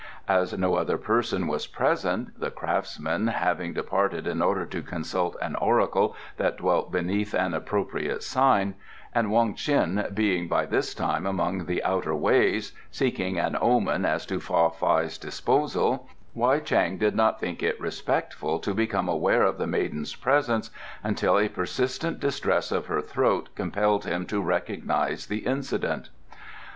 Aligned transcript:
As 0.27 0.57
no 0.57 0.73
other 0.77 0.97
person 0.97 1.45
was 1.45 1.67
present, 1.67 2.29
the 2.39 2.49
craftsmen 2.49 3.27
having 3.27 3.71
departed 3.73 4.25
in 4.25 4.41
order 4.41 4.65
to 4.65 4.81
consult 4.81 5.37
an 5.43 5.55
oracle 5.57 6.15
that 6.37 6.57
dwelt 6.57 6.91
beneath 6.91 7.35
an 7.35 7.53
appropriate 7.53 8.23
sign, 8.23 8.73
and 9.13 9.29
Wong 9.29 9.53
Ts'in 9.55 10.07
being 10.15 10.47
by 10.47 10.65
this 10.65 10.95
time 10.95 11.27
among 11.27 11.65
the 11.67 11.83
Outer 11.83 12.15
Ways 12.15 12.71
seeking 12.89 13.37
an 13.37 13.55
omen 13.61 14.03
as 14.03 14.25
to 14.25 14.39
Fa 14.39 14.71
Fai's 14.71 15.19
disposal, 15.19 16.09
Wei 16.33 16.59
Chang 16.61 16.97
did 16.97 17.15
not 17.15 17.39
think 17.39 17.61
it 17.61 17.79
respectful 17.79 18.57
to 18.57 18.73
become 18.73 19.07
aware 19.07 19.43
of 19.43 19.59
the 19.59 19.67
maiden's 19.67 20.15
presence 20.15 20.71
until 21.03 21.37
a 21.37 21.47
persistent 21.47 22.19
distress 22.19 22.71
of 22.71 22.87
her 22.87 23.03
throat 23.03 23.49
compelled 23.53 24.05
him 24.05 24.25
to 24.25 24.41
recognize 24.41 25.27
the 25.27 25.45
incident. 25.45 26.09